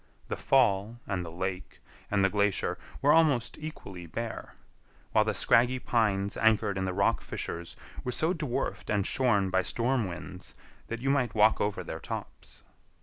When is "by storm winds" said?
9.51-10.55